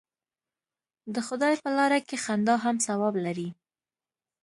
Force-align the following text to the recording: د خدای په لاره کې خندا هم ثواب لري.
د 1.13 1.15
خدای 1.27 1.53
په 1.63 1.69
لاره 1.77 1.99
کې 2.07 2.17
خندا 2.23 2.55
هم 2.65 2.75
ثواب 2.85 3.15
لري. 3.25 3.49